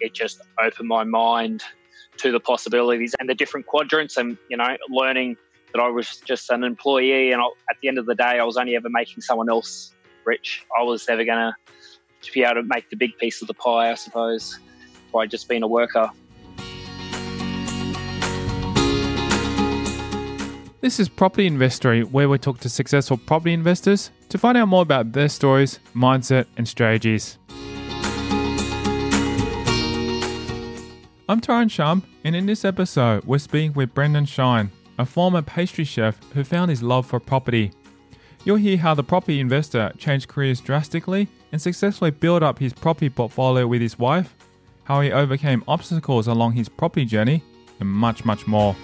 [0.00, 1.62] it just opened my mind
[2.16, 5.36] to the possibilities and the different quadrants and, you know, learning
[5.72, 8.44] that I was just an employee and I, at the end of the day, I
[8.44, 9.94] was only ever making someone else
[10.24, 10.64] rich.
[10.78, 11.52] I was never going
[12.22, 14.58] to be able to make the big piece of the pie, I suppose,
[15.12, 16.10] by just being a worker.
[20.80, 24.80] This is Property Investory, where we talk to successful property investors to find out more
[24.80, 27.36] about their stories, mindset, and strategies.
[31.30, 35.84] I'm Tyrone Shum, and in this episode, we're speaking with Brendan Shine, a former pastry
[35.84, 37.70] chef who found his love for property.
[38.44, 43.08] You'll hear how the property investor changed careers drastically and successfully built up his property
[43.08, 44.34] portfolio with his wife,
[44.82, 47.44] how he overcame obstacles along his property journey,
[47.78, 48.74] and much, much more.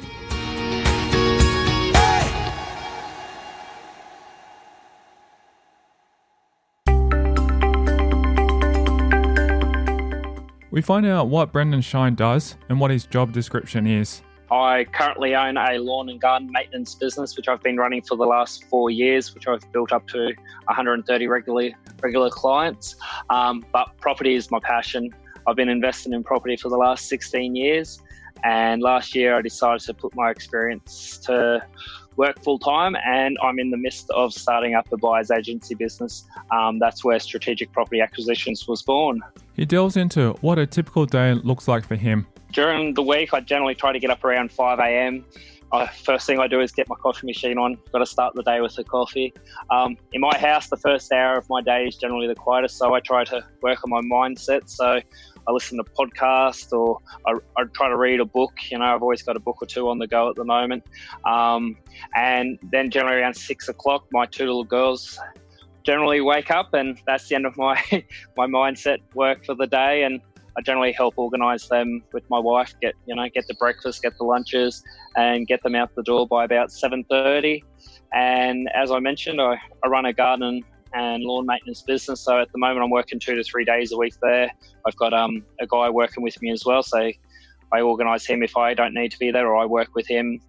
[10.77, 14.21] We find out what Brendan Shine does and what his job description is.
[14.51, 18.27] I currently own a lawn and garden maintenance business, which I've been running for the
[18.27, 20.35] last four years, which I've built up to
[20.66, 21.71] 130 regular
[22.02, 22.95] regular clients.
[23.30, 25.15] Um, but property is my passion.
[25.47, 28.02] I've been investing in property for the last 16 years,
[28.45, 31.66] and last year I decided to put my experience to
[32.16, 36.24] work full time, and I'm in the midst of starting up a buyer's agency business.
[36.50, 39.20] Um, that's where Strategic Property Acquisitions was born.
[39.54, 42.26] He delves into what a typical day looks like for him.
[42.52, 45.24] During the week, I generally try to get up around 5 a.m.
[45.73, 47.76] Uh, first thing I do is get my coffee machine on.
[47.92, 49.34] Got to start the day with a coffee.
[49.70, 52.95] Um, in my house, the first hour of my day is generally the quietest, so
[52.95, 54.68] I try to work on my mindset.
[54.68, 55.01] So
[55.48, 58.52] I listen to podcasts or I, I, try to read a book.
[58.70, 60.84] You know, I've always got a book or two on the go at the moment.
[61.24, 61.76] Um,
[62.14, 65.19] and then generally around six o'clock, my two little girls
[65.84, 67.80] generally wake up, and that's the end of my
[68.36, 70.02] my mindset work for the day.
[70.02, 70.20] And
[70.58, 72.74] I generally help organise them with my wife.
[72.82, 74.82] Get you know, get the breakfast, get the lunches,
[75.16, 77.62] and get them out the door by about seven thirty.
[78.12, 80.62] And as I mentioned, I, I run a garden
[80.96, 82.22] and lawn maintenance business.
[82.22, 84.50] So at the moment, I'm working two to three days a week there.
[84.86, 86.82] I've got um, a guy working with me as well.
[86.82, 87.10] So
[87.72, 90.40] I organise him if I don't need to be there, or I work with him.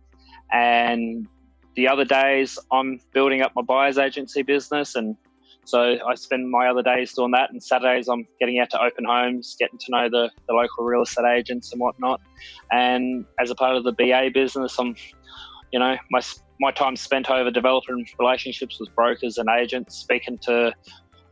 [0.54, 1.28] And
[1.76, 4.96] the other days, I'm building up my buyer's agency business.
[4.96, 5.18] And
[5.66, 7.52] so I spend my other days doing that.
[7.52, 11.02] And Saturdays, I'm getting out to open homes, getting to know the, the local real
[11.02, 12.22] estate agents and whatnot.
[12.72, 14.96] And as a part of the BA business, I'm,
[15.74, 16.22] you know, my
[16.60, 20.74] my time spent over developing relationships with brokers and agents, speaking to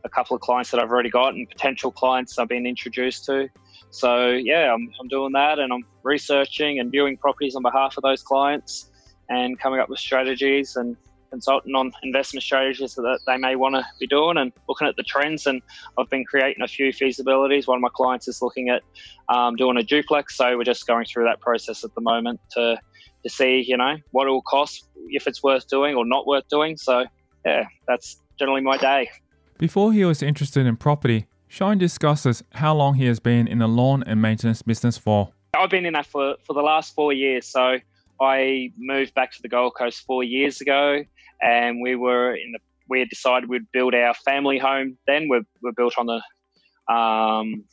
[0.04, 3.48] a couple of clients that I've already got and potential clients I've been introduced to.
[3.90, 8.02] So, yeah, I'm, I'm doing that and I'm researching and viewing properties on behalf of
[8.02, 8.90] those clients
[9.28, 10.96] and coming up with strategies and
[11.30, 15.02] consulting on investment strategies that they may want to be doing and looking at the
[15.02, 15.46] trends.
[15.46, 15.60] And
[15.98, 17.66] I've been creating a few feasibilities.
[17.66, 18.82] One of my clients is looking at
[19.28, 20.36] um, doing a duplex.
[20.36, 22.78] So, we're just going through that process at the moment to
[23.26, 26.46] to see, you know, what it will cost, if it's worth doing or not worth
[26.48, 26.76] doing.
[26.76, 27.04] So,
[27.44, 29.10] yeah, that's generally my day.
[29.58, 33.66] Before he was interested in property, Shine discusses how long he has been in the
[33.66, 35.32] lawn and maintenance business for.
[35.54, 37.46] I've been in that for, for the last four years.
[37.46, 37.78] So,
[38.20, 41.02] I moved back to the Gold Coast four years ago,
[41.42, 42.58] and we were in the
[42.88, 44.96] we had decided we'd build our family home.
[45.08, 47.64] Then we're, we're built on the um,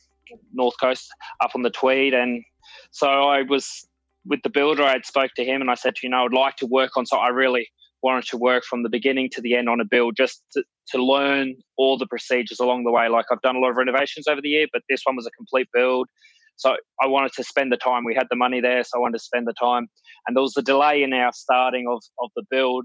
[0.52, 1.08] north coast,
[1.40, 2.42] up on the Tweed, and
[2.90, 3.86] so I was
[4.26, 6.56] with the builder, I had spoke to him and I said, you know, I'd like
[6.56, 7.06] to work on.
[7.06, 7.68] So I really
[8.02, 11.02] wanted to work from the beginning to the end on a build, just to, to
[11.02, 13.08] learn all the procedures along the way.
[13.08, 15.30] Like I've done a lot of renovations over the year, but this one was a
[15.30, 16.08] complete build.
[16.56, 18.04] So I wanted to spend the time.
[18.04, 19.88] We had the money there, so I wanted to spend the time.
[20.26, 22.84] And there was a delay in our starting of, of the build.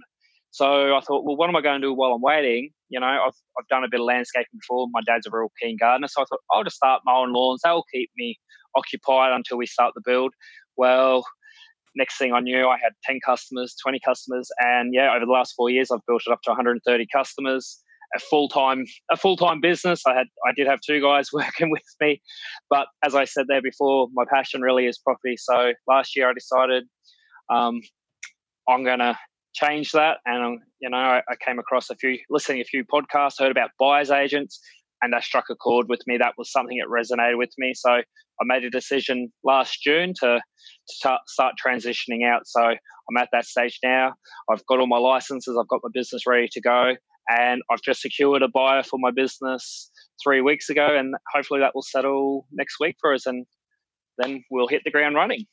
[0.51, 2.71] So I thought, well, what am I going to do while I'm waiting?
[2.89, 4.87] You know, I've, I've done a bit of landscaping before.
[4.91, 6.07] My dad's a real keen gardener.
[6.07, 7.61] So I thought, I'll just start mowing lawns.
[7.63, 8.39] That'll keep me
[8.75, 10.33] occupied until we start the build.
[10.79, 11.25] Well,
[11.93, 14.49] next thing I knew, I had 10 customers, 20 customers.
[14.59, 17.83] And yeah, over the last four years, I've built it up to 130 customers.
[18.15, 20.03] A full time, a full time business.
[20.07, 22.21] I had, I did have two guys working with me,
[22.69, 25.35] but as I said there before, my passion really is property.
[25.37, 26.85] So last year, I decided
[27.53, 27.81] um,
[28.67, 29.15] I'm going to
[29.53, 33.37] change that, and you know, I, I came across a few, listening a few podcasts,
[33.37, 34.59] heard about buyers agents,
[35.01, 36.17] and that struck a chord with me.
[36.17, 37.73] That was something that resonated with me.
[37.73, 40.39] So I made a decision last June to,
[41.01, 42.41] to start transitioning out.
[42.45, 44.13] So I'm at that stage now.
[44.51, 46.93] I've got all my licenses, I've got my business ready to go,
[47.29, 49.91] and I've just secured a buyer for my business
[50.23, 53.45] three weeks ago, and hopefully that will settle next week for us, and
[54.17, 55.45] then we'll hit the ground running.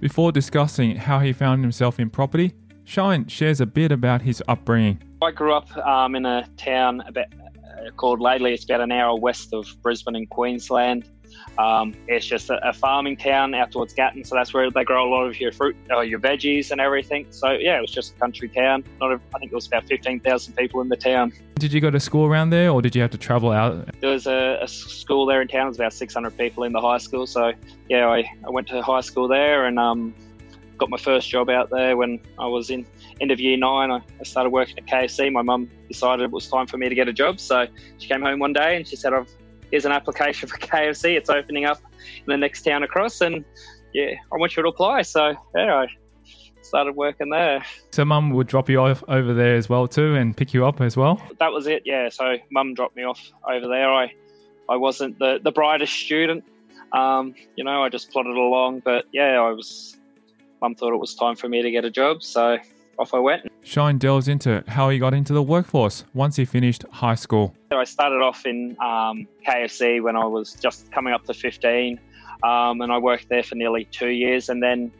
[0.00, 2.52] Before discussing how he found himself in property,
[2.84, 5.02] Shine shares a bit about his upbringing.
[5.22, 8.52] I grew up um, in a town about uh, called Laidley.
[8.52, 11.08] It's about an hour west of Brisbane in Queensland.
[11.58, 15.08] Um, it's just a, a, farming town out towards Gatton, so that's where they grow
[15.08, 17.26] a lot of your fruit, uh, your veggies, and everything.
[17.30, 18.84] So yeah, it was just a country town.
[19.00, 21.32] Not, a, I think it was about fifteen thousand people in the town.
[21.58, 23.88] Did you go to school around there, or did you have to travel out?
[24.00, 25.66] There was a, a school there in town.
[25.66, 27.26] It was about six hundred people in the high school.
[27.26, 27.52] So
[27.88, 30.14] yeah, I, I went to high school there and um,
[30.78, 32.86] got my first job out there when I was in
[33.20, 33.90] end of year nine.
[33.90, 35.32] I, I started working at KFC.
[35.32, 37.66] My mum decided it was time for me to get a job, so
[37.98, 39.30] she came home one day and she said, "I've
[39.70, 41.16] here's an application for KFC.
[41.16, 43.44] It's opening up in the next town across, and
[43.92, 45.86] yeah, I want you to apply." So yeah, I
[46.62, 47.64] started working there.
[47.92, 50.80] So mum would drop you off over there as well too, and pick you up
[50.80, 51.22] as well.
[51.38, 51.82] That was it.
[51.84, 52.08] Yeah.
[52.08, 53.92] So mum dropped me off over there.
[53.92, 54.12] I
[54.68, 56.44] I wasn't the the brightest student.
[56.92, 59.96] Um, you know, I just plodded along, but yeah, I was.
[60.64, 62.56] Mum thought it was time for me to get a job, so
[62.98, 63.52] off I went.
[63.62, 67.54] Shine delves into how he got into the workforce once he finished high school.
[67.70, 72.00] So I started off in um, KFC when I was just coming up to 15,
[72.42, 74.48] um, and I worked there for nearly two years.
[74.48, 74.90] And then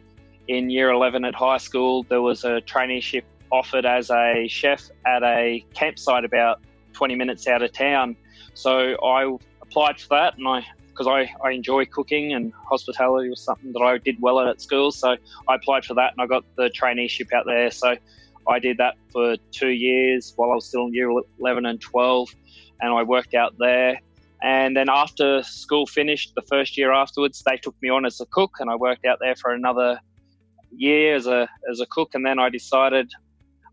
[0.47, 5.23] in year 11 at high school, there was a traineeship offered as a chef at
[5.23, 6.61] a campsite about
[6.93, 8.15] 20 minutes out of town.
[8.53, 10.63] So I applied for that, and I
[10.95, 14.61] because I, I enjoy cooking and hospitality was something that I did well at at
[14.61, 14.91] school.
[14.91, 17.69] So I applied for that and I got the traineeship out there.
[17.69, 17.95] So
[18.47, 21.09] I did that for two years while I was still in year
[21.39, 22.29] 11 and 12,
[22.81, 23.99] and I worked out there.
[24.41, 28.25] And then after school finished, the first year afterwards, they took me on as a
[28.27, 29.99] cook, and I worked out there for another
[30.71, 32.13] year as a as a cook.
[32.13, 33.11] And then I decided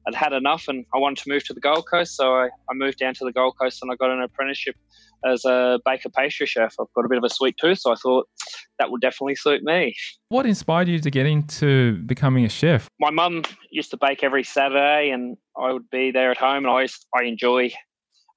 [0.07, 2.17] I'd had enough, and I wanted to move to the Gold Coast.
[2.17, 4.77] So I, I moved down to the Gold Coast, and I got an apprenticeship
[5.25, 6.75] as a baker pastry chef.
[6.81, 8.29] I've got a bit of a sweet tooth, so I thought
[8.79, 9.95] that would definitely suit me.
[10.29, 12.89] What inspired you to get into becoming a chef?
[13.01, 16.69] My mum used to bake every Saturday, and I would be there at home, and
[16.69, 17.73] I used, I enjoy.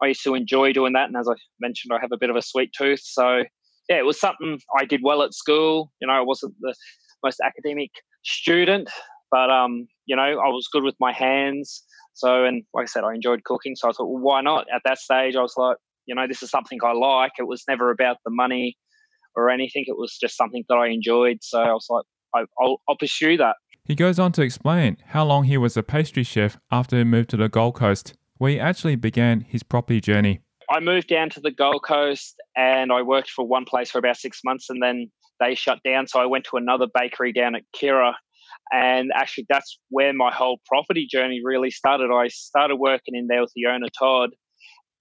[0.04, 2.36] I used to enjoy doing that, and as I mentioned, I have a bit of
[2.36, 3.44] a sweet tooth, so
[3.90, 5.92] yeah, it was something I did well at school.
[6.02, 6.74] You know, I wasn't the
[7.24, 7.92] most academic
[8.24, 8.90] student,
[9.32, 11.84] but um, you know, I was good with my hands.
[12.14, 13.76] So, and like I said, I enjoyed cooking.
[13.76, 14.66] So I thought, well, why not?
[14.74, 17.34] At that stage, I was like, you know, this is something I like.
[17.40, 18.78] It was never about the money
[19.36, 19.84] or anything.
[19.88, 21.38] It was just something that I enjoyed.
[21.42, 22.06] So I was like,
[22.36, 23.56] I, will I'll pursue that.
[23.84, 27.30] He goes on to explain how long he was a pastry chef after he moved
[27.32, 30.42] to the Gold Coast, where he actually began his property journey.
[30.70, 34.18] I moved down to the Gold Coast and I worked for one place for about
[34.18, 36.08] six months and then they shut down.
[36.08, 38.14] So I went to another bakery down at Kirra.
[38.74, 42.10] And actually, that's where my whole property journey really started.
[42.12, 44.32] I started working in there with the owner, Todd,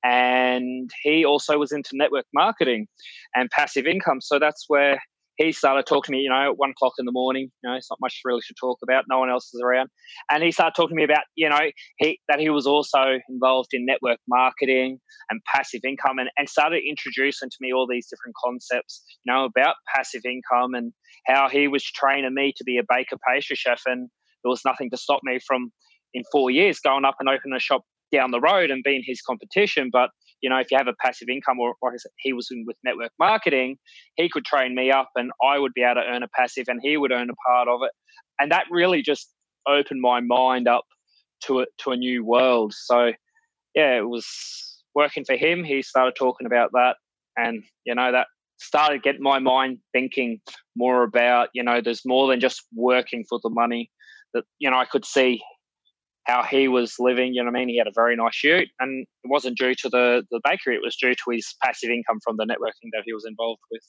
[0.05, 2.87] and he also was into network marketing
[3.35, 4.21] and passive income.
[4.21, 5.01] So that's where
[5.37, 7.51] he started talking to me, you know, at one o'clock in the morning.
[7.63, 9.05] You know, it's not much really to talk about.
[9.09, 9.89] No one else is around.
[10.31, 11.59] And he started talking to me about, you know,
[11.99, 14.99] he, that he was also involved in network marketing
[15.31, 19.45] and passive income and, and started introducing to me all these different concepts, you know,
[19.45, 20.93] about passive income and
[21.27, 23.83] how he was training me to be a baker pastry chef.
[23.87, 24.09] And
[24.45, 25.73] there was nothing to stop me from,
[26.13, 27.83] in four years, going up and opening a shop
[28.15, 29.91] down the road and being his competition.
[29.93, 33.13] But you know, if you have a passive income, or, or he was with network
[33.19, 33.77] marketing,
[34.17, 36.81] he could train me up, and I would be able to earn a passive, and
[36.83, 37.93] he would earn a part of it.
[38.39, 39.31] And that really just
[39.67, 40.85] opened my mind up
[41.45, 42.75] to it to a new world.
[42.75, 43.13] So
[43.75, 44.27] yeah, it was
[44.95, 45.65] working for him.
[45.65, 46.97] He started talking about that,
[47.37, 48.27] and you know that
[48.59, 50.41] started getting my mind thinking
[50.77, 53.91] more about you know there's more than just working for the money
[54.33, 55.43] that you know I could see
[56.25, 57.35] how he was living.
[57.35, 57.69] You know what I mean?
[57.69, 60.83] He had a very nice shoot, and it wasn't due to the, the bakery, it
[60.83, 63.83] was due to his passive income from the networking that he was involved with.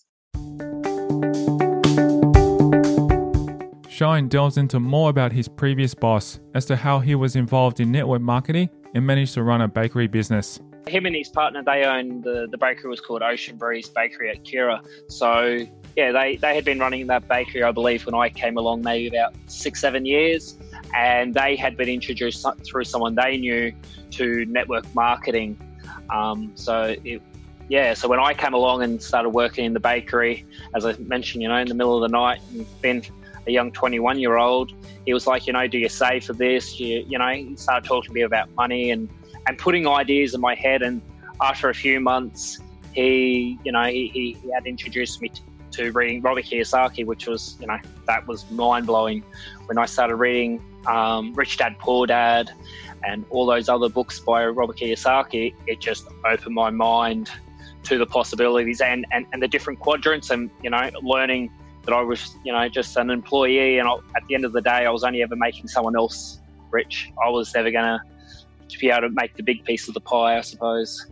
[3.90, 7.94] Shine delves into more about his previous boss as to how he was involved in
[7.94, 10.60] network marketing and managed to run a bakery business.
[10.86, 14.44] Him and his partner, they owned the, the bakery was called Ocean Breeze Bakery at
[14.44, 14.82] Kirra.
[15.08, 15.66] So
[15.96, 19.08] yeah, they, they had been running that bakery, I believe, when I came along, maybe
[19.08, 20.60] about six, seven years
[20.96, 23.74] and they had been introduced through someone they knew
[24.12, 25.58] to network marketing.
[26.10, 27.22] Um, so it,
[27.68, 31.42] yeah, so when I came along and started working in the bakery, as I mentioned,
[31.42, 33.04] you know, in the middle of the night, and been
[33.48, 34.72] a young 21 year old,
[35.06, 36.80] he was like, you know, do you save for this?
[36.80, 39.10] You, you know, he started talking to me about money and,
[39.48, 40.82] and putting ideas in my head.
[40.82, 41.02] And
[41.42, 42.60] after a few months,
[42.94, 47.28] he, you know, he, he, he had introduced me to, to reading Robert Kiyosaki, which
[47.28, 49.24] was, you know, that was mind blowing.
[49.66, 52.52] When I started reading um, Rich Dad Poor Dad,
[53.04, 57.30] and all those other books by Robert Kiyosaki, it just opened my mind
[57.84, 61.52] to the possibilities and, and, and the different quadrants and, you know, learning
[61.84, 63.78] that I was, you know, just an employee.
[63.78, 66.40] And I, at the end of the day, I was only ever making someone else
[66.72, 67.12] rich.
[67.24, 68.00] I was never going
[68.70, 71.06] to be able to make the big piece of the pie, I suppose.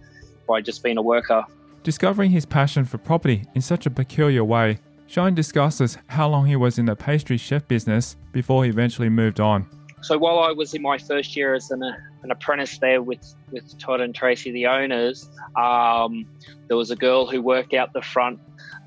[0.48, 1.44] by just being a worker.
[1.84, 4.80] Discovering his passion for property in such a peculiar way,
[5.14, 9.40] Shine discusses how long he was in the pastry chef business before he eventually moved
[9.40, 9.68] on.
[10.02, 13.78] So while I was in my first year as an, an apprentice there with, with
[13.78, 16.26] Todd and Tracy, the owners, um,
[16.68, 18.40] there was a girl who worked out the front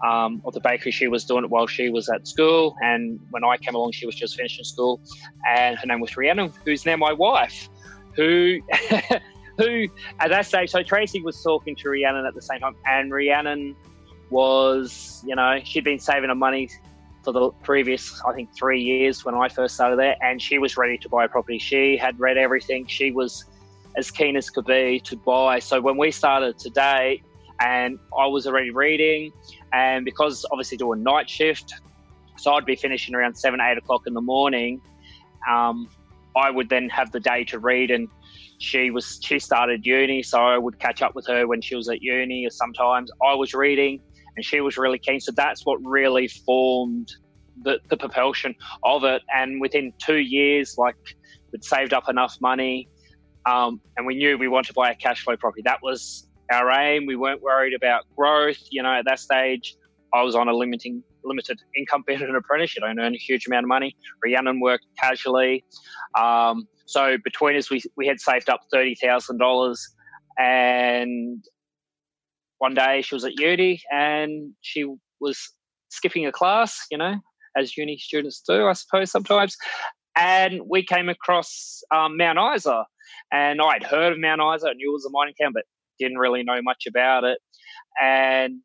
[0.04, 0.90] um, of the bakery.
[0.90, 4.04] She was doing it while she was at school, and when I came along, she
[4.04, 5.00] was just finishing school.
[5.48, 7.68] And her name was Rhiannon, who's now my wife.
[8.16, 8.58] Who,
[9.58, 9.86] who
[10.18, 13.76] at that stage, so Tracy was talking to Rhiannon at the same time, and Rhiannon
[14.30, 16.68] was, you know, she'd been saving her money
[17.22, 20.76] for the previous, I think, three years when I first started there, and she was
[20.76, 21.58] ready to buy a property.
[21.58, 22.86] She had read everything.
[22.86, 23.44] She was
[23.96, 25.58] as keen as could be to buy.
[25.58, 27.22] So when we started today,
[27.60, 29.32] and I was already reading,
[29.72, 31.72] and because obviously doing night shift,
[32.38, 34.80] so I'd be finishing around seven, eight o'clock in the morning.
[35.50, 35.88] Um,
[36.36, 38.08] I would then have the day to read, and
[38.58, 41.88] she was she started uni, so I would catch up with her when she was
[41.88, 44.00] at uni, or sometimes I was reading
[44.36, 45.20] and she was really keen.
[45.20, 47.10] So that's what really formed
[47.62, 49.22] the, the propulsion of it.
[49.34, 50.96] And within two years, like
[51.52, 52.88] we'd saved up enough money,
[53.46, 55.62] um, and we knew we wanted to buy a cash flow property.
[55.64, 57.06] That was our aim.
[57.06, 58.58] We weren't worried about growth.
[58.70, 59.76] You know, at that stage,
[60.12, 62.76] I was on a limiting limited income being an apprentice.
[62.76, 63.96] You don't earn a huge amount of money.
[64.24, 65.64] Rhiannon worked casually.
[66.18, 69.76] Um, so between us, we, we had saved up $30,000
[70.38, 71.44] and
[72.58, 74.86] one day she was at uni and she
[75.20, 75.38] was
[75.88, 77.16] skipping a class, you know,
[77.56, 79.56] as uni students do, I suppose, sometimes.
[80.16, 82.84] And we came across um, Mount Isa.
[83.32, 85.64] And I'd heard of Mount Isa, I knew it was a mining town, but
[85.98, 87.38] didn't really know much about it.
[88.00, 88.60] And,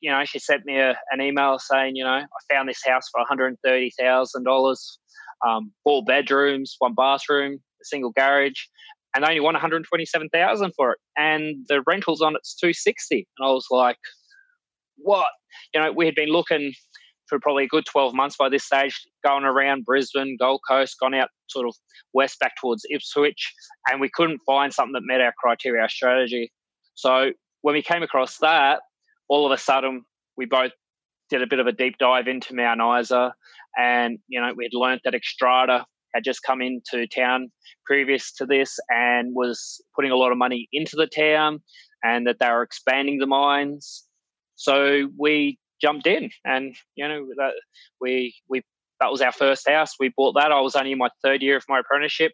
[0.00, 3.08] you know, she sent me a, an email saying, you know, I found this house
[3.10, 4.76] for $130,000,
[5.46, 8.60] um, four bedrooms, one bathroom, a single garage
[9.14, 13.26] and they only want 127,000 for it, and the rentals on it's 260.
[13.38, 13.96] And I was like,
[14.96, 15.28] what?
[15.72, 16.72] You know, we had been looking
[17.28, 21.14] for probably a good 12 months by this stage, going around Brisbane, Gold Coast, gone
[21.14, 21.74] out sort of
[22.12, 23.52] west back towards Ipswich,
[23.90, 26.52] and we couldn't find something that met our criteria, our strategy.
[26.94, 27.30] So
[27.62, 28.80] when we came across that,
[29.28, 30.04] all of a sudden
[30.36, 30.72] we both
[31.30, 33.34] did a bit of a deep dive into Mount Isa,
[33.78, 37.50] and you know we had learnt that Xstrata had just come into town
[37.84, 41.60] previous to this and was putting a lot of money into the town
[42.02, 44.04] and that they were expanding the mines.
[44.54, 47.54] So we jumped in and, you know, that
[48.00, 48.62] we, we,
[49.00, 49.94] that was our first house.
[49.98, 50.52] We bought that.
[50.52, 52.32] I was only in my third year of my apprenticeship.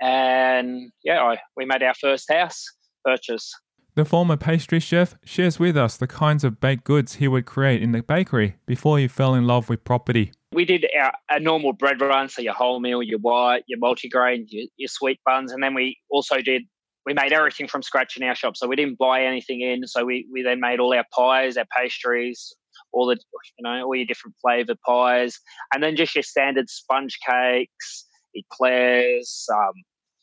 [0.00, 2.64] And yeah, I, we made our first house
[3.04, 3.52] purchase.
[3.96, 7.80] The former pastry chef shares with us the kinds of baked goods he would create
[7.80, 10.32] in the bakery before he fell in love with property.
[10.54, 14.66] We did our, a normal bread run, so your wholemeal, your white, your multigrain, your,
[14.76, 16.62] your sweet buns, and then we also did
[17.06, 18.56] we made everything from scratch in our shop.
[18.56, 19.86] So we didn't buy anything in.
[19.86, 22.54] So we, we then made all our pies, our pastries,
[22.92, 23.18] all the
[23.58, 25.38] you know all your different flavored pies,
[25.72, 29.72] and then just your standard sponge cakes, eclairs, um,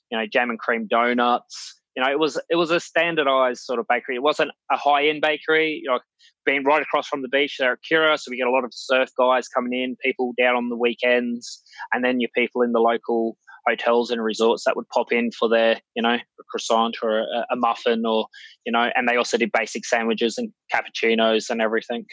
[0.09, 3.79] you know, jam and cream donuts you know, it was it was a standardized sort
[3.79, 4.15] of bakery.
[4.15, 5.81] It wasn't a high end bakery.
[5.83, 6.00] You know,
[6.45, 8.74] being right across from the beach there at Kirra, so we get a lot of
[8.74, 11.62] surf guys coming in, people down on the weekends,
[11.93, 15.48] and then your people in the local hotels and resorts that would pop in for
[15.48, 18.27] their, you know, a croissant or a, a muffin, or
[18.65, 22.05] you know, and they also did basic sandwiches and cappuccinos and everything.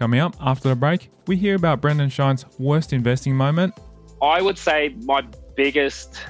[0.00, 3.74] Coming up after the break, we hear about Brendan Shine's worst investing moment.
[4.22, 5.22] I would say my
[5.54, 6.22] biggest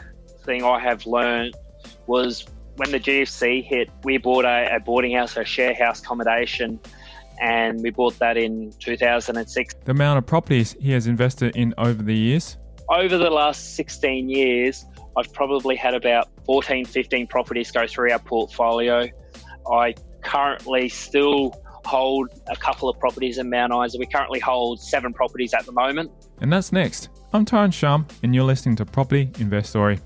[0.45, 1.55] thing I have learned
[2.09, 6.81] was when the GFC hit, we bought a, a boarding house, a share house accommodation,
[7.41, 9.75] and we bought that in 2006.
[9.85, 12.57] The amount of properties he has invested in over the years?
[12.89, 14.85] Over the last 16 years,
[15.17, 19.07] I've probably had about 14, 15 properties go through our portfolio.
[19.71, 21.55] I currently still
[21.87, 23.99] hold a couple of properties in Mount Isa.
[23.99, 26.11] We currently hold seven properties at the moment.
[26.41, 27.09] And that's next.
[27.33, 30.01] I'm Tyrone Shum, and you're listening to Property Investory.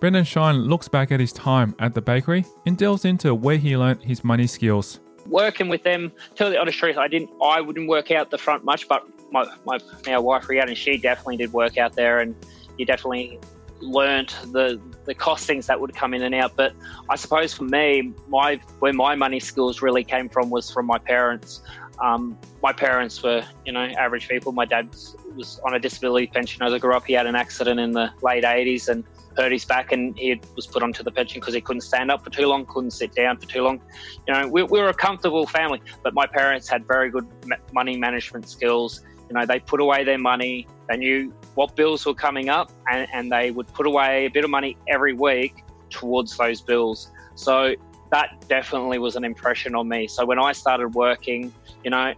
[0.00, 3.76] Brendan Shine looks back at his time at the bakery and delves into where he
[3.76, 7.88] learnt his money skills working with them, tell the honest truth, I didn't, I wouldn't
[7.88, 11.78] work out the front much, but my, my now wife Rhiannon, she definitely did work
[11.78, 12.34] out there, and
[12.78, 13.38] you definitely
[13.80, 16.52] learnt the the costings that would come in and out.
[16.56, 16.74] But
[17.08, 20.98] I suppose for me, my where my money skills really came from was from my
[20.98, 21.62] parents.
[22.00, 24.52] Um, my parents were, you know, average people.
[24.52, 24.88] My dad
[25.36, 27.04] was on a disability pension as I grew up.
[27.04, 29.04] He had an accident in the late 80s and
[29.36, 32.24] hurt his back, and he was put onto the pension because he couldn't stand up
[32.24, 33.80] for too long, couldn't sit down for too long.
[34.26, 37.26] You know, we, we were a comfortable family, but my parents had very good
[37.72, 39.02] money management skills.
[39.28, 40.66] You know, they put away their money.
[40.88, 44.44] They knew what bills were coming up, and, and they would put away a bit
[44.44, 47.10] of money every week towards those bills.
[47.34, 47.74] So
[48.10, 50.08] that definitely was an impression on me.
[50.08, 51.52] So when I started working,
[51.84, 52.12] you know,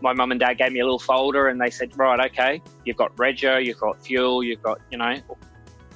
[0.00, 2.96] my mum and dad gave me a little folder and they said, right, okay, you've
[2.96, 5.16] got rego, you've got fuel, you've got, you know,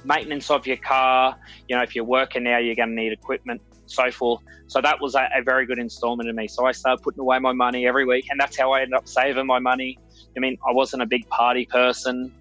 [0.03, 1.37] maintenance of your car.
[1.67, 4.41] You know, if you're working now, you're going to need equipment, so forth.
[4.67, 6.47] So that was a, a very good installment to me.
[6.47, 9.07] So I started putting away my money every week, and that's how I ended up
[9.07, 9.97] saving my money.
[10.35, 12.31] I mean, I wasn't a big party person,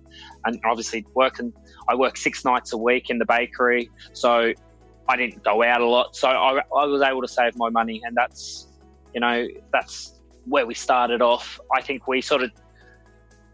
[0.44, 1.52] and obviously working,
[1.88, 4.52] I work six nights a week in the bakery, so
[5.08, 6.14] I didn't go out a lot.
[6.14, 8.68] So I, I was able to save my money, and that's,
[9.14, 11.58] you know, that's where we started off.
[11.74, 12.50] I think we sort of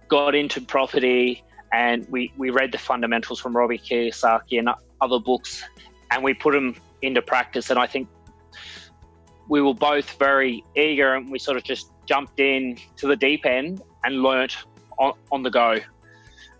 [0.09, 4.69] got into property and we, we read the fundamentals from Robbie Kiyosaki and
[5.00, 5.64] other books
[6.12, 7.69] and we put them into practice.
[7.69, 8.09] And I think
[9.49, 13.45] we were both very eager and we sort of just jumped in to the deep
[13.45, 14.57] end and learnt
[15.00, 15.81] on, on the go.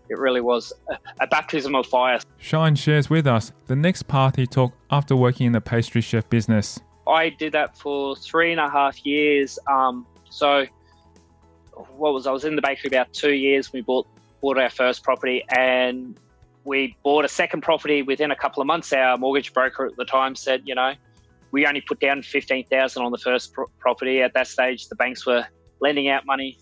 [0.09, 2.18] It really was a, a baptism of fire.
[2.38, 6.28] Shine shares with us the next path he took after working in the pastry chef
[6.28, 6.80] business.
[7.06, 9.61] I did that for three and a half years.
[9.71, 10.66] Um, so,
[11.97, 13.73] what was I was in the bakery about two years.
[13.73, 14.06] We bought
[14.45, 16.21] bought our first property, and
[16.65, 18.93] we bought a second property within a couple of months.
[18.93, 20.93] Our mortgage broker at the time said, you know,
[21.51, 24.21] we only put down fifteen thousand on the first pro- property.
[24.21, 25.47] At that stage, the banks were
[25.81, 26.59] lending out money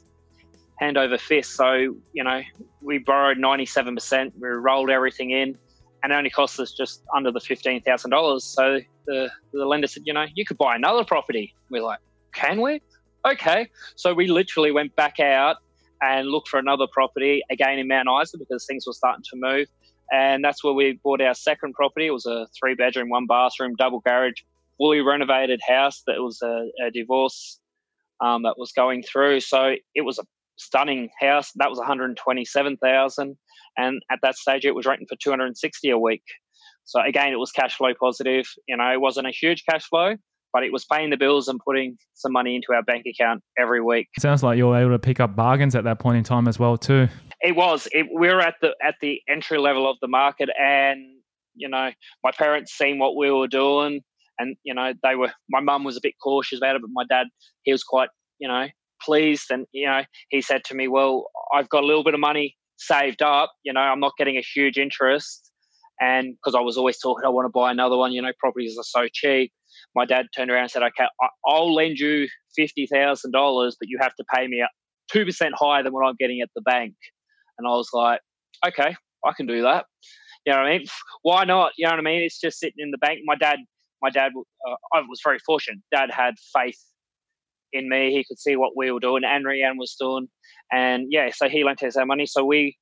[0.79, 1.57] hand over fist.
[1.57, 1.73] So,
[2.13, 2.41] you know,
[2.81, 5.57] we borrowed 97%, we rolled everything in,
[6.03, 8.43] and it only cost us just under the $15,000.
[8.43, 11.55] So the, the lender said, you know, you could buy another property.
[11.71, 12.01] We're like,
[12.33, 12.81] can we?
[13.25, 13.69] Okay.
[13.95, 15.57] So we literally went back out
[16.03, 19.69] and look for another property again in Mount Isa because things were starting to move.
[20.13, 22.07] And that's where we bought our second property.
[22.07, 24.43] It was a three bedroom, one bathroom, double garage,
[24.77, 27.61] fully renovated house that was a, a divorce
[28.21, 29.41] um, that was going through.
[29.41, 30.25] So it was a
[30.57, 31.53] stunning house.
[31.57, 33.37] That was 127,000,
[33.77, 36.25] and at that stage it was renting for 260 a week.
[36.85, 38.47] So again, it was cash flow positive.
[38.69, 40.17] You know, it wasn't a huge cash flow,
[40.53, 43.81] but it was paying the bills and putting some money into our bank account every
[43.81, 44.09] week.
[44.19, 46.59] Sounds like you were able to pick up bargains at that point in time as
[46.59, 47.09] well, too.
[47.41, 47.89] It was.
[47.93, 51.01] It, we were at the at the entry level of the market, and
[51.55, 51.91] you know,
[52.23, 54.01] my parents seen what we were doing,
[54.39, 55.33] and you know, they were.
[55.51, 57.27] My mum was a bit cautious about it, but my dad,
[57.63, 58.69] he was quite, you know,
[59.05, 59.51] pleased.
[59.51, 62.57] And, you know, he said to me, Well, I've got a little bit of money
[62.77, 63.53] saved up.
[63.65, 65.51] You know, I'm not getting a huge interest.
[66.01, 68.77] And because I was always talking, I want to buy another one, you know, properties
[68.79, 69.53] are so cheap.
[69.95, 71.07] My dad turned around and said, Okay,
[71.47, 72.29] I'll lend you
[72.59, 74.65] $50,000, but you have to pay me
[75.15, 76.95] 2% higher than what I'm getting at the bank.
[77.59, 78.21] And I was like,
[78.67, 79.87] Okay, I can do that.
[80.47, 80.87] You know what I mean?
[81.23, 81.73] Why not?
[81.77, 82.23] You know what I mean?
[82.23, 83.21] It's just sitting in the bank.
[83.25, 83.59] My dad,
[84.01, 84.33] my dad,
[84.69, 85.81] uh, I was very fortunate.
[85.95, 86.79] Dad had faith
[87.73, 88.13] in me.
[88.13, 90.29] He could see what we were doing and Rianne was doing.
[90.73, 92.27] And yeah, so he lent us our money.
[92.27, 92.77] So we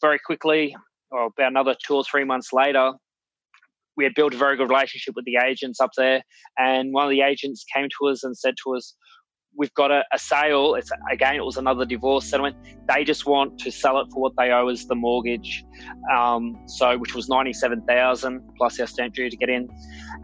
[0.00, 0.74] very quickly,
[1.10, 2.92] or about another two or three months later,
[3.96, 6.22] we had built a very good relationship with the agents up there.
[6.58, 8.94] And one of the agents came to us and said to us,
[9.56, 10.74] We've got a, a sale.
[10.74, 12.56] It's again, it was another divorce settlement.
[12.92, 15.64] They just want to sell it for what they owe us the mortgage.
[16.12, 19.68] Um, so, which was ninety-seven thousand plus our stamp duty to get in.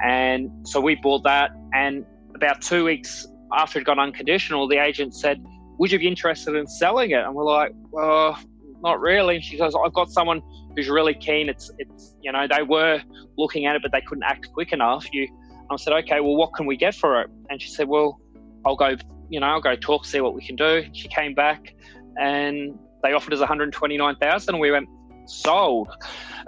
[0.05, 1.53] And so we bought that.
[1.73, 2.05] And
[2.35, 5.41] about two weeks after it got unconditional, the agent said,
[5.79, 7.23] Would you be interested in selling it?
[7.25, 8.37] And we're like, Well,
[8.83, 9.41] not really.
[9.41, 10.43] She goes, I've got someone
[10.75, 11.49] who's really keen.
[11.49, 13.03] It's, it's, you know, they were
[13.37, 15.07] looking at it, but they couldn't act quick enough.
[15.13, 15.29] You,
[15.71, 17.31] I said, okay, well, what can we get for it?
[17.49, 18.21] And she said, well,
[18.65, 18.97] I'll go,
[19.29, 20.85] you know, I'll go talk, see what we can do.
[20.93, 21.75] She came back
[22.19, 24.89] and they offered us 129,000 we went,
[25.31, 25.89] sold.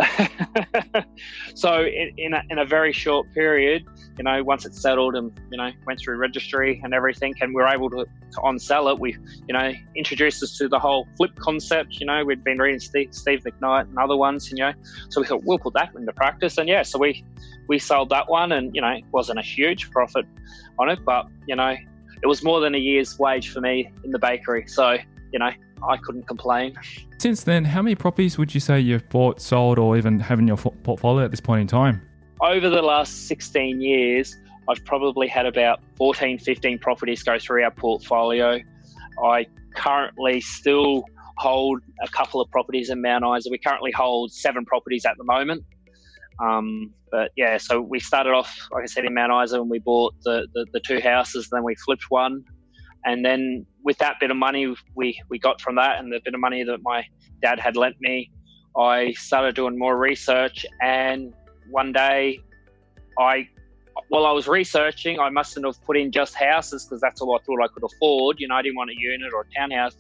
[1.55, 3.85] so in, in a, in, a, very short period,
[4.19, 7.63] you know, once it's settled and, you know, went through registry and everything and we
[7.63, 9.17] are able to, to on-sell it, we,
[9.47, 13.09] you know, introduced us to the whole flip concept, you know, we'd been reading Steve,
[13.13, 14.73] Steve McKnight and other ones, you know,
[15.11, 16.59] so we thought we'll put that into practice.
[16.59, 17.25] And yeah, so we,
[17.69, 20.27] we sold that one and, you know, it wasn't a huge profit
[20.79, 21.77] on it, but, you know,
[22.23, 24.65] it was more than a year's wage for me in the bakery.
[24.69, 24.97] So,
[25.33, 25.51] you know,
[25.89, 26.75] I couldn't complain.
[27.19, 30.49] Since then, how many properties would you say you've bought, sold, or even have in
[30.49, 32.03] your portfolio at this point in time?
[32.41, 34.37] Over the last 16 years,
[34.69, 38.59] I've probably had about 14, 15 properties go through our portfolio.
[39.25, 41.05] I currently still
[41.39, 43.51] hold a couple of properties in Mount Isa.
[43.51, 45.65] We currently hold seven properties at the moment.
[46.41, 49.79] Um, but yeah, so we started off, like I said, in Mount Isa when we
[49.79, 52.45] bought the, the, the two houses, then we flipped one
[53.05, 56.35] And then with that bit of money we, we got from that and the bit
[56.35, 57.05] of money that my
[57.41, 58.31] dad had lent me,
[58.77, 60.65] I started doing more research.
[60.81, 61.35] And
[61.71, 62.41] one day
[63.19, 63.49] I,
[64.09, 67.43] while I was researching, I mustn't have put in just houses because that's all I
[67.45, 68.41] thought I could afford.
[68.41, 69.97] You know, I didn't want a unit or a townhouse.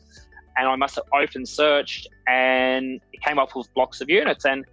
[0.56, 4.44] And I must have open searched and it came up with blocks of units.
[4.44, 4.64] And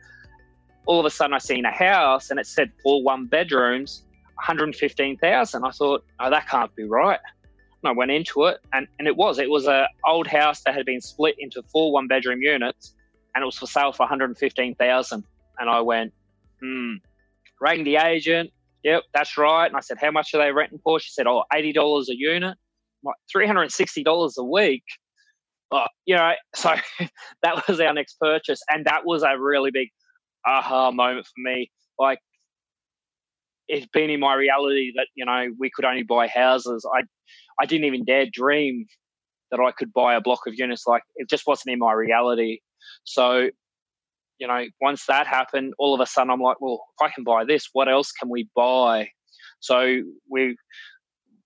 [0.85, 4.03] all of a sudden I seen a house and it said four one bedrooms,
[4.35, 5.63] 115,000.
[5.63, 7.19] I thought, oh, that can't be right.
[7.83, 9.39] And I went into it and, and it was.
[9.39, 12.93] It was an old house that had been split into four one bedroom units
[13.35, 15.23] and it was for sale for 115,000.
[15.59, 16.13] And I went,
[16.61, 16.95] hmm,
[17.61, 18.51] rang the agent.
[18.83, 19.67] Yep, that's right.
[19.67, 20.99] And I said, how much are they renting for?
[20.99, 22.57] She said, oh, $80 a unit.
[23.03, 24.83] Like, $360 a week.
[25.71, 26.75] Oh, you know, so
[27.43, 28.61] that was our next purchase.
[28.69, 29.89] And that was a really big
[30.45, 31.71] aha moment for me.
[31.97, 32.19] Like,
[33.69, 36.85] it's been in my reality that, you know, we could only buy houses.
[36.93, 37.03] I,
[37.61, 38.87] I didn't even dare dream
[39.51, 40.85] that I could buy a block of units.
[40.87, 42.59] Like, it just wasn't in my reality.
[43.03, 43.49] So,
[44.39, 47.23] you know, once that happened, all of a sudden I'm like, well, if I can
[47.23, 49.09] buy this, what else can we buy?
[49.59, 50.57] So we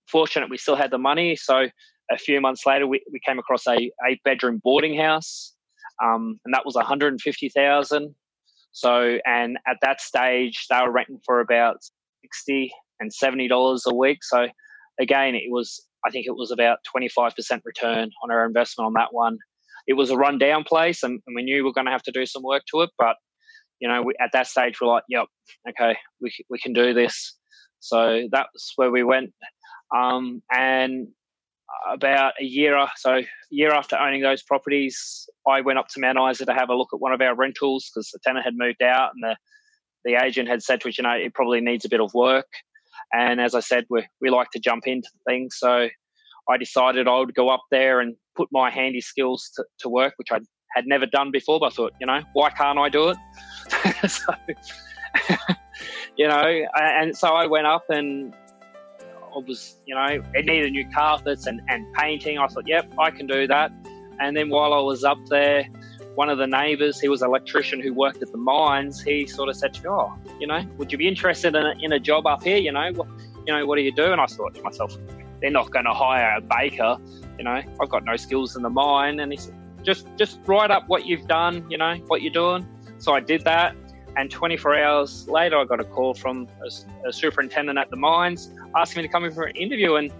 [0.08, 1.36] fortunate we still had the money.
[1.36, 1.66] So
[2.10, 5.54] a few months later, we, we came across a eight bedroom boarding house,
[6.02, 8.14] um, and that was 150,000.
[8.72, 11.78] So, and at that stage, they were renting for about
[12.24, 14.18] 60 and 70 dollars a week.
[14.22, 14.48] So,
[15.00, 17.32] again, it was I think it was about 25%
[17.64, 19.38] return on our investment on that one
[19.86, 22.12] it was a rundown place, and, and we knew we were going to have to
[22.12, 22.90] do some work to it.
[22.98, 23.16] But
[23.80, 25.26] you know, we, at that stage, we're like, "Yep,
[25.70, 27.36] okay, we we can do this."
[27.80, 29.32] So that's where we went.
[29.94, 31.08] Um, and
[31.90, 36.18] about a year, so a year after owning those properties, I went up to Mount
[36.30, 38.82] Isa to have a look at one of our rentals because the tenant had moved
[38.82, 39.36] out, and the
[40.04, 42.46] the agent had said to us, you know, it probably needs a bit of work.
[43.12, 45.88] And as I said, we we like to jump into things, so
[46.48, 50.14] I decided I would go up there and put my handy skills to, to work,
[50.16, 50.40] which I
[50.74, 51.60] had never done before.
[51.60, 53.16] But I thought, you know, why can't I do it?
[54.10, 54.34] so,
[56.16, 58.34] you know, and so I went up and
[59.34, 62.38] I was, you know, it needed new carpets and, and painting.
[62.38, 63.72] I thought, yep, I can do that.
[64.20, 65.66] And then while I was up there,
[66.14, 69.02] one of the neighbours, he was an electrician who worked at the mines.
[69.02, 71.74] He sort of said to me, "Oh, you know, would you be interested in a,
[71.80, 72.56] in a job up here?
[72.56, 73.08] You know, what,
[73.46, 74.96] you know, what do you do?" And I thought to myself,
[75.40, 76.96] they're not going to hire a baker.
[77.38, 79.20] You know, I've got no skills in the mine.
[79.20, 81.66] And he said, just just write up what you've done.
[81.70, 82.66] You know what you're doing.
[82.98, 83.76] So I did that.
[84.16, 88.50] And 24 hours later, I got a call from a, a superintendent at the mines
[88.76, 89.96] asking me to come in for an interview.
[89.96, 90.12] And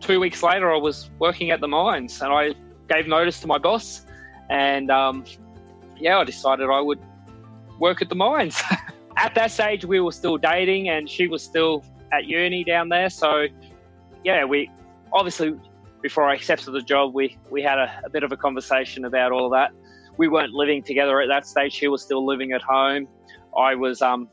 [0.00, 2.54] two weeks later, I was working at the mines, and I
[2.88, 4.05] gave notice to my boss.
[4.50, 5.24] And um,
[5.98, 7.00] yeah, I decided I would
[7.78, 8.62] work at the mines.
[9.16, 13.10] at that stage, we were still dating, and she was still at uni down there.
[13.10, 13.46] So
[14.24, 14.70] yeah, we
[15.12, 15.54] obviously
[16.02, 19.32] before I accepted the job, we we had a, a bit of a conversation about
[19.32, 19.72] all that.
[20.18, 21.72] We weren't living together at that stage.
[21.72, 23.08] She was still living at home.
[23.56, 24.28] I was um,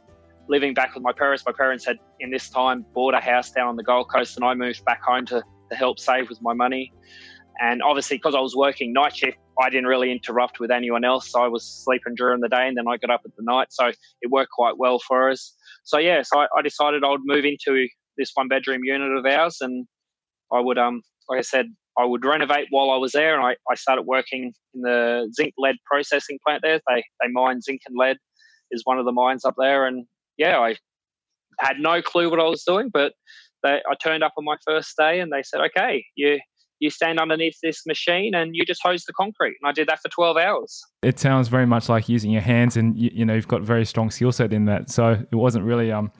[0.47, 1.43] living back with my parents.
[1.45, 4.45] My parents had, in this time, bought a house down on the Gold Coast, and
[4.45, 6.93] I moved back home to, to help save with my money.
[7.59, 11.35] And obviously, because I was working night shift, I didn't really interrupt with anyone else.
[11.35, 13.87] I was sleeping during the day, and then I got up at the night, so
[14.21, 15.55] it worked quite well for us.
[15.83, 17.87] So yeah, so I, I decided I would move into
[18.17, 19.85] this one bedroom unit of ours, and
[20.51, 23.55] I would um like I said I would renovate while I was there, and I,
[23.71, 26.79] I started working in the zinc lead processing plant there.
[26.87, 28.17] They they mine zinc and lead
[28.71, 30.05] is one of the mines up there, and
[30.37, 30.75] yeah, I
[31.59, 33.13] had no clue what I was doing, but
[33.61, 36.39] they, I turned up on my first day, and they said, "Okay, you
[36.83, 39.55] you stand underneath this machine and you just hose the concrete.
[39.61, 40.81] And I did that for 12 hours.
[41.01, 43.85] It sounds very much like using your hands and you, you know, you've got very
[43.85, 44.89] strong skill set in that.
[44.89, 46.11] So it wasn't really um,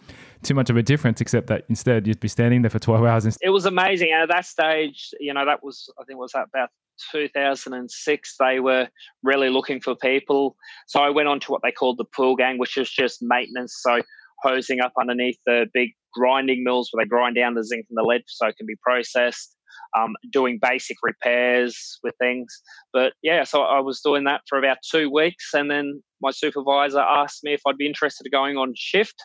[0.42, 3.26] too much of a difference, except that instead you'd be standing there for 12 hours.
[3.26, 3.46] Instead.
[3.46, 4.12] It was amazing.
[4.14, 6.70] And at that stage, you know, that was, I think, was that about
[7.12, 8.36] 2006.
[8.40, 8.88] They were
[9.22, 10.56] really looking for people.
[10.88, 13.78] So I went on to what they called the pool gang, which is just maintenance.
[13.82, 14.02] So
[14.42, 18.04] hosing up underneath the big grinding mills where they grind down the zinc and the
[18.04, 19.58] lead so it can be processed.
[19.96, 22.64] Um, doing basic repairs with things.
[22.92, 27.00] But yeah, so I was doing that for about two weeks, and then my supervisor
[27.00, 29.16] asked me if I'd be interested in going on shift.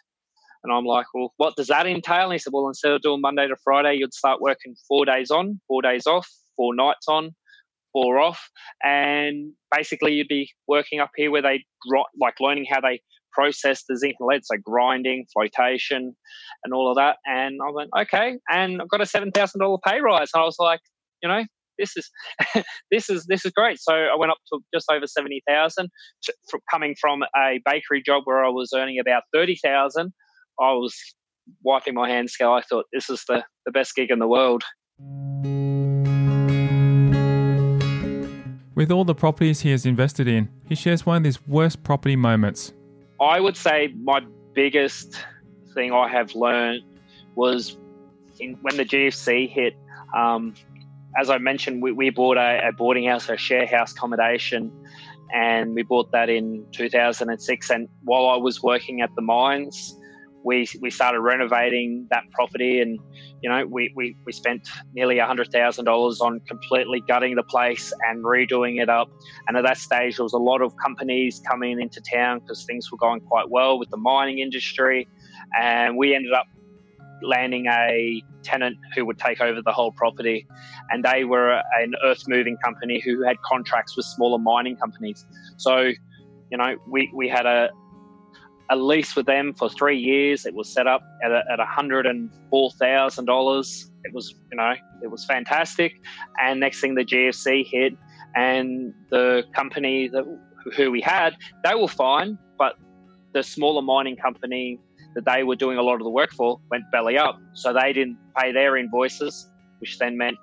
[0.62, 2.24] And I'm like, well, what does that entail?
[2.24, 5.30] And he said, well, instead of doing Monday to Friday, you'd start working four days
[5.30, 7.34] on, four days off, four nights on,
[7.92, 8.50] four off.
[8.82, 11.64] And basically, you'd be working up here where they,
[12.20, 13.00] like, learning how they
[13.32, 16.16] process the zinc and lead, so grinding, flotation,
[16.64, 17.16] and all of that.
[17.24, 18.36] And I went, okay.
[18.50, 20.28] And I've got a $7,000 pay rise.
[20.34, 20.80] And I was like,
[21.22, 21.44] you know,
[21.78, 22.10] this is
[22.90, 23.78] this is this is great.
[23.80, 25.90] So I went up to just over seventy thousand,
[26.70, 30.12] coming from a bakery job where I was earning about thirty thousand.
[30.60, 30.94] I was
[31.62, 32.34] wiping my hands.
[32.38, 34.64] Go, I thought this is the the best gig in the world.
[38.74, 42.14] With all the properties he has invested in, he shares one of his worst property
[42.14, 42.72] moments.
[43.20, 44.20] I would say my
[44.54, 45.24] biggest
[45.74, 46.82] thing I have learned
[47.34, 47.76] was
[48.38, 49.74] in, when the GFC hit.
[50.16, 50.54] Um,
[51.18, 54.72] as I mentioned, we, we bought a, a, boarding house, a share house accommodation,
[55.34, 57.70] and we bought that in 2006.
[57.70, 59.96] And while I was working at the mines,
[60.44, 62.98] we, we started renovating that property and
[63.42, 68.80] you know we, we, we spent nearly $100000 on completely gutting the place and redoing
[68.80, 69.08] it up.
[69.46, 72.90] And at that stage there was a lot of companies coming into town because things
[72.90, 75.08] were going quite well with the mining industry.
[75.60, 76.46] And we ended up
[77.22, 80.46] landing a tenant who would take over the whole property.
[80.90, 85.26] And they were an earth moving company who had contracts with smaller mining companies.
[85.56, 85.90] So
[86.50, 87.70] you know we, we had a,
[88.70, 90.46] a lease with them for three years.
[90.46, 93.90] It was set up at, a, at $104,000.
[94.04, 95.94] It was, you know, it was fantastic.
[96.40, 97.96] And next thing the GFC hit
[98.36, 100.24] and the company that
[100.76, 102.74] who we had, they were fine, but
[103.32, 104.78] the smaller mining company
[105.14, 107.40] that they were doing a lot of the work for went belly up.
[107.54, 110.36] So they didn't pay their invoices, which then meant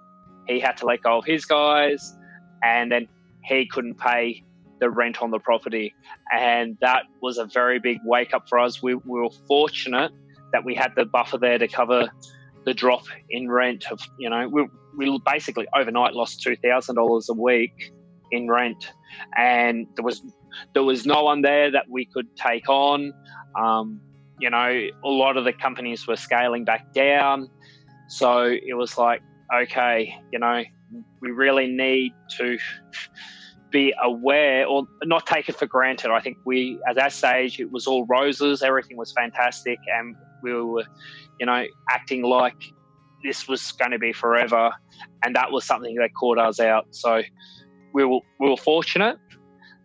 [0.47, 2.17] he had to let go of his guys
[2.63, 3.07] and then
[3.43, 4.43] he couldn't pay
[4.79, 5.93] the rent on the property.
[6.33, 8.81] And that was a very big wake up for us.
[8.81, 10.11] We, we were fortunate
[10.51, 12.09] that we had the buffer there to cover
[12.65, 17.93] the drop in rent of, you know, we, we basically overnight lost $2,000 a week
[18.31, 18.91] in rent.
[19.37, 20.21] And there was,
[20.73, 23.13] there was no one there that we could take on.
[23.57, 24.01] Um,
[24.39, 27.49] you know, a lot of the companies were scaling back down.
[28.07, 29.21] So it was like,
[29.53, 30.63] okay, you know,
[31.21, 32.57] we really need to
[33.75, 36.09] be aware or not take it for granted.
[36.09, 40.53] I think we, at that stage, it was all roses, everything was fantastic, and we
[40.53, 40.85] were,
[41.41, 42.71] you know, acting like
[43.21, 44.71] this was going to be forever,
[45.25, 46.87] and that was something that caught us out.
[46.91, 47.21] So
[47.93, 49.17] we were we were fortunate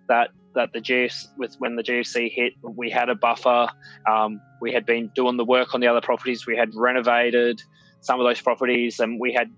[0.09, 3.67] that that the GFC, with when the GFC hit, we had a buffer.
[4.09, 6.47] Um, we had been doing the work on the other properties.
[6.47, 7.61] We had renovated
[8.03, 9.51] some of those properties, and we had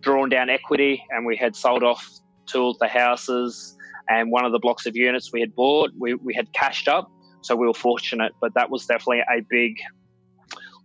[0.00, 2.06] drawn down equity, and we had sold off
[2.44, 3.77] two of the houses
[4.08, 7.10] and one of the blocks of units we had bought, we, we had cashed up.
[7.42, 9.76] So we were fortunate, but that was definitely a big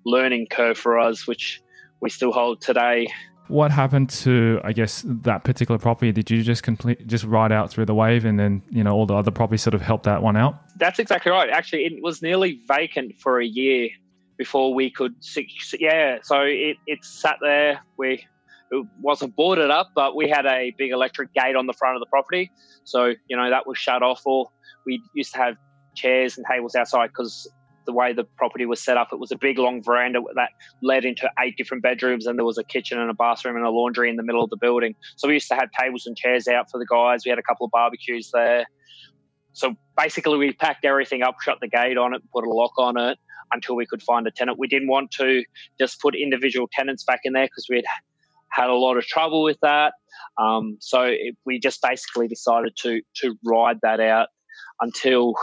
[0.06, 1.62] learning curve for us, which
[2.02, 3.08] we still hold today.
[3.48, 6.12] What happened to, I guess, that particular property?
[6.12, 9.06] Did you just complete, just ride out through the wave, and then you know all
[9.06, 10.56] the other properties sort of helped that one out?
[10.78, 11.50] That's exactly right.
[11.50, 13.90] Actually, it was nearly vacant for a year
[14.38, 15.16] before we could.
[15.78, 17.82] Yeah, so it, it sat there.
[17.98, 18.26] We
[18.74, 22.00] it wasn't boarded up, but we had a big electric gate on the front of
[22.00, 22.52] the property.
[22.84, 24.22] So, you know, that was shut off.
[24.26, 24.50] Or
[24.86, 25.56] we used to have
[25.96, 27.48] chairs and tables outside because
[27.86, 30.50] the way the property was set up, it was a big long veranda that
[30.82, 33.70] led into eight different bedrooms, and there was a kitchen and a bathroom and a
[33.70, 34.96] laundry in the middle of the building.
[35.18, 37.24] So we used to have tables and chairs out for the guys.
[37.26, 38.66] We had a couple of barbecues there.
[39.52, 42.98] So basically, we packed everything up, shut the gate on it, put a lock on
[42.98, 43.20] it
[43.52, 44.58] until we could find a tenant.
[44.58, 45.44] We didn't want to
[45.80, 47.84] just put individual tenants back in there because we
[48.54, 49.94] had a lot of trouble with that.
[50.42, 54.28] Um, so it, we just basically decided to to ride that out
[54.82, 55.34] until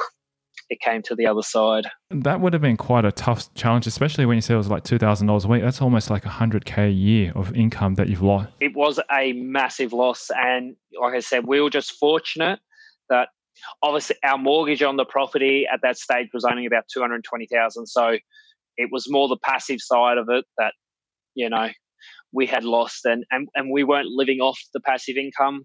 [0.68, 1.88] it came to the other side.
[2.10, 4.84] That would have been quite a tough challenge, especially when you said it was like
[4.84, 5.62] two thousand dollars a week.
[5.62, 8.48] That's almost like hundred k a year of income that you've lost.
[8.60, 12.60] It was a massive loss, and like I said, we were just fortunate
[13.08, 13.28] that
[13.82, 17.46] obviously our mortgage on the property at that stage was only about two hundred twenty
[17.46, 17.86] thousand.
[17.86, 18.16] So
[18.76, 20.72] it was more the passive side of it that
[21.34, 21.68] you know
[22.32, 25.64] we had lost and, and, and we weren't living off the passive income.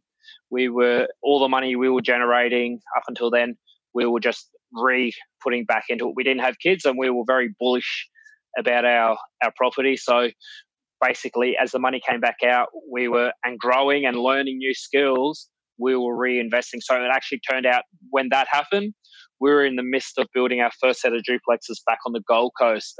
[0.49, 3.55] We were all the money we were generating up until then,
[3.93, 6.13] we were just re putting back into it.
[6.15, 8.07] We didn't have kids and we were very bullish
[8.57, 9.97] about our, our property.
[9.97, 10.29] So
[11.01, 15.49] basically as the money came back out, we were and growing and learning new skills,
[15.77, 16.81] we were reinvesting.
[16.81, 18.93] So it actually turned out when that happened,
[19.39, 22.23] we were in the midst of building our first set of duplexes back on the
[22.27, 22.95] Gold Coast.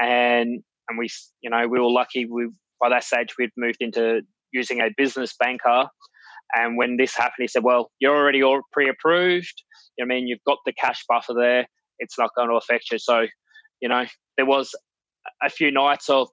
[0.00, 1.08] And and we
[1.40, 2.48] you know we were lucky we
[2.80, 5.88] by that stage, we'd moved into using a business banker.
[6.56, 9.62] And when this happened, he said, Well, you're already all pre approved.
[10.00, 11.66] I mean, you've got the cash buffer there.
[11.98, 12.98] It's not going to affect you.
[12.98, 13.26] So,
[13.80, 14.04] you know,
[14.36, 14.74] there was
[15.42, 16.28] a few nights of,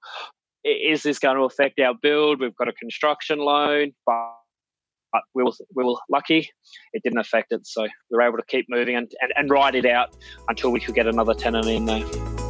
[0.64, 2.40] Is this going to affect our build?
[2.40, 4.34] We've got a construction loan, but
[5.12, 6.50] but we were, we were lucky
[6.94, 7.66] it didn't affect it.
[7.66, 10.16] So we were able to keep moving and, and, and ride it out
[10.48, 12.41] until we could get another tenant in there.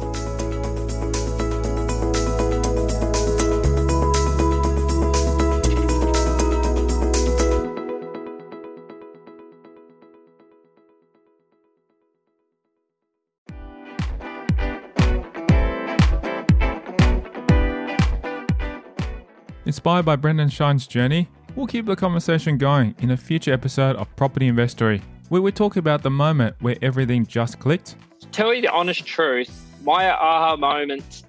[19.72, 24.14] Inspired by Brendan Shine's journey, we'll keep the conversation going in a future episode of
[24.16, 27.96] Property Investory, where we talk about the moment where everything just clicked.
[28.20, 31.22] To tell you the honest truth, my aha moment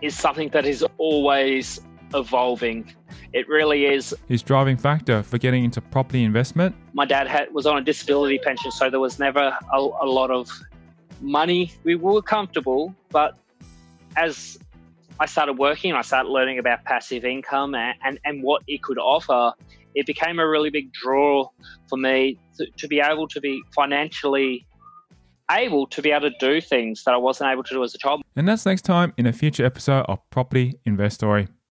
[0.00, 1.78] is something that is always
[2.14, 2.90] evolving.
[3.34, 4.14] It really is.
[4.28, 6.74] His driving factor for getting into property investment.
[6.94, 10.30] My dad had, was on a disability pension, so there was never a, a lot
[10.30, 10.50] of
[11.20, 11.70] money.
[11.82, 13.36] We were comfortable, but
[14.16, 14.58] as
[15.20, 18.98] I started working, I started learning about passive income and, and, and what it could
[18.98, 19.52] offer.
[19.94, 21.48] It became a really big draw
[21.88, 24.66] for me to, to be able to be financially
[25.50, 27.98] able to be able to do things that I wasn't able to do as a
[27.98, 28.22] child.
[28.34, 31.48] And that's next time in a future episode of Property Investory.